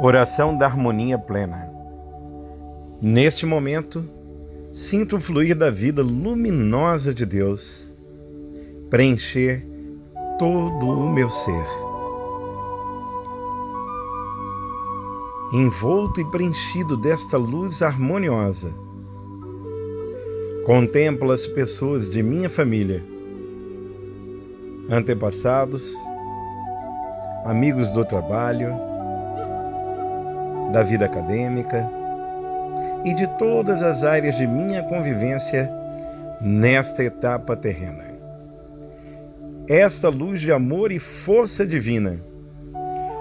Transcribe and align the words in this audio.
Oração 0.00 0.56
da 0.56 0.64
harmonia 0.64 1.18
plena. 1.18 1.68
Neste 3.02 3.44
momento, 3.44 4.08
sinto 4.72 5.16
o 5.16 5.20
fluir 5.20 5.56
da 5.56 5.70
vida 5.70 6.02
luminosa 6.02 7.12
de 7.12 7.26
Deus 7.26 7.92
preencher 8.88 9.66
todo 10.38 10.86
o 10.88 11.10
meu 11.10 11.28
ser. 11.28 11.66
Envolto 15.52 16.20
e 16.20 16.24
preenchido 16.30 16.96
desta 16.96 17.36
luz 17.36 17.82
harmoniosa, 17.82 18.72
contemplo 20.64 21.32
as 21.32 21.48
pessoas 21.48 22.08
de 22.08 22.22
minha 22.22 22.48
família, 22.48 23.04
antepassados, 24.88 25.92
amigos 27.44 27.90
do 27.90 28.04
trabalho, 28.04 28.87
da 30.72 30.82
vida 30.82 31.06
acadêmica 31.06 31.88
e 33.04 33.14
de 33.14 33.26
todas 33.38 33.82
as 33.82 34.04
áreas 34.04 34.36
de 34.36 34.46
minha 34.46 34.82
convivência 34.82 35.70
nesta 36.40 37.02
etapa 37.02 37.56
terrena. 37.56 38.04
Esta 39.68 40.08
luz 40.08 40.40
de 40.40 40.52
amor 40.52 40.92
e 40.92 40.98
força 40.98 41.66
divina 41.66 42.20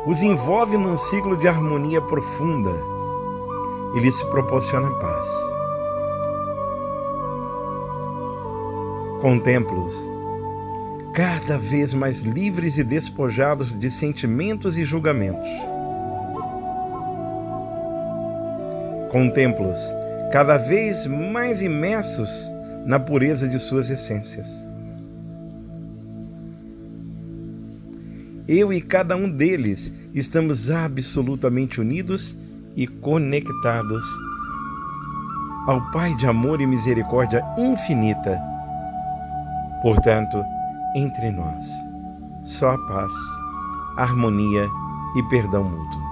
os 0.06 0.24
envolve 0.24 0.78
num 0.78 0.98
ciclo 0.98 1.36
de 1.36 1.48
harmonia 1.48 2.02
profunda 2.02 2.72
e 3.96 4.00
lhes 4.00 4.22
proporciona 4.24 4.90
paz. 5.00 5.28
Contemplo-os 9.22 9.94
cada 11.14 11.58
vez 11.58 11.94
mais 11.94 12.22
livres 12.22 12.78
e 12.78 12.84
despojados 12.84 13.78
de 13.78 13.90
sentimentos 13.90 14.78
e 14.78 14.86
julgamentos 14.86 15.50
Contemplo-os 19.10 19.80
cada 20.32 20.58
vez 20.58 21.08
mais 21.08 21.62
imersos 21.62 22.54
na 22.86 23.00
pureza 23.00 23.48
de 23.48 23.58
suas 23.58 23.90
essências. 23.90 24.48
Eu 28.48 28.72
e 28.72 28.80
cada 28.80 29.16
um 29.16 29.30
deles 29.30 29.94
estamos 30.14 30.72
absolutamente 30.72 31.82
unidos 31.82 32.38
e 32.76 32.88
conectados 32.88 34.04
ao 35.68 35.82
Pai 35.92 36.16
de 36.16 36.26
amor 36.26 36.62
e 36.62 36.66
misericórdia 36.66 37.44
infinita. 37.58 38.42
Portanto, 39.82 40.42
entre 40.96 41.30
nós, 41.30 41.70
só 42.46 42.72
a 42.72 42.78
paz, 42.88 43.12
harmonia 43.98 44.66
e 45.18 45.24
perdão 45.24 45.66
mútuo. 45.66 46.07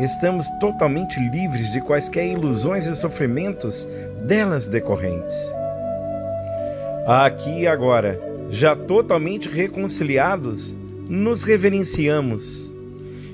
Estamos 0.00 0.48
totalmente 0.58 1.20
livres 1.20 1.70
de 1.70 1.80
quaisquer 1.80 2.26
ilusões 2.26 2.86
e 2.86 2.96
sofrimentos 2.96 3.86
delas 4.26 4.66
decorrentes. 4.66 5.36
Aqui 7.06 7.60
e 7.60 7.66
agora, 7.66 8.20
já 8.50 8.74
totalmente 8.74 9.48
reconciliados, 9.48 10.76
nos 11.08 11.42
reverenciamos 11.42 12.72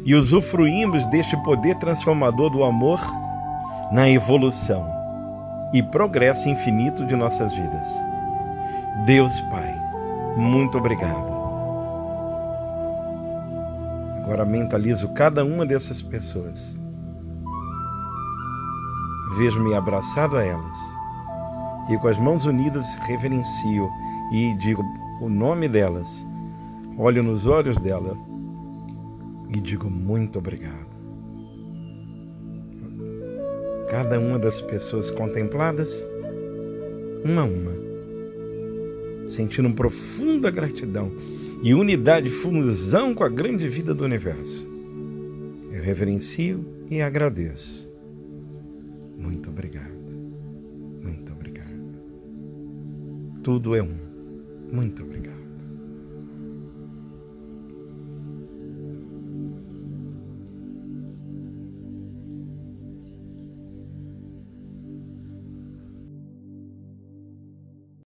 e 0.04 0.14
usufruímos 0.14 1.06
deste 1.06 1.36
poder 1.44 1.76
transformador 1.76 2.50
do 2.50 2.64
amor 2.64 3.00
na 3.92 4.08
evolução 4.08 4.88
e 5.72 5.82
progresso 5.82 6.48
infinito 6.48 7.06
de 7.06 7.14
nossas 7.14 7.54
vidas. 7.54 7.88
Deus 9.06 9.40
Pai, 9.42 9.74
muito 10.36 10.78
obrigado 10.78 11.39
Agora 14.22 14.44
mentalizo 14.44 15.12
cada 15.14 15.44
uma 15.44 15.66
dessas 15.66 16.02
pessoas. 16.02 16.78
Vejo-me 19.36 19.74
abraçado 19.74 20.36
a 20.36 20.44
elas 20.44 20.76
e 21.90 21.96
com 21.98 22.08
as 22.08 22.18
mãos 22.18 22.44
unidas 22.44 22.94
reverencio 23.06 23.88
e 24.32 24.54
digo 24.54 24.82
o 25.20 25.28
nome 25.28 25.68
delas. 25.68 26.26
Olho 26.96 27.22
nos 27.22 27.46
olhos 27.46 27.76
dela 27.78 28.16
e 29.48 29.60
digo 29.60 29.90
muito 29.90 30.38
obrigado. 30.38 30.90
Cada 33.88 34.20
uma 34.20 34.38
das 34.38 34.60
pessoas 34.60 35.10
contempladas, 35.10 36.08
uma 37.24 37.42
a 37.42 37.44
uma, 37.44 37.72
sentindo 39.28 39.72
profunda 39.74 40.50
gratidão 40.50 41.10
e 41.62 41.74
unidade 41.74 42.30
fusão 42.30 43.14
com 43.14 43.24
a 43.24 43.28
grande 43.28 43.68
vida 43.68 43.94
do 43.94 44.04
universo. 44.04 44.70
Eu 45.72 45.82
reverencio 45.82 46.64
e 46.90 47.00
agradeço. 47.00 47.90
Muito 49.16 49.50
obrigado. 49.50 49.90
Muito 51.02 51.32
obrigado. 51.32 51.80
Tudo 53.42 53.74
é 53.74 53.82
um. 53.82 53.94
Muito 54.72 55.02
obrigado. 55.02 55.49